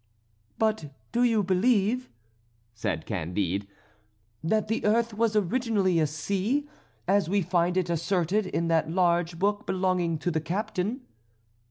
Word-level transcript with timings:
"But 0.57 0.89
do 1.11 1.21
you 1.21 1.43
believe," 1.43 2.09
said 2.73 3.05
Candide, 3.05 3.67
"that 4.43 4.67
the 4.67 4.83
earth 4.83 5.13
was 5.13 5.35
originally 5.35 5.99
a 5.99 6.07
sea, 6.07 6.67
as 7.07 7.29
we 7.29 7.43
find 7.43 7.77
it 7.77 7.87
asserted 7.87 8.47
in 8.47 8.67
that 8.69 8.89
large 8.89 9.37
book 9.37 9.67
belonging 9.67 10.17
to 10.17 10.31
the 10.31 10.41
captain?" 10.41 11.01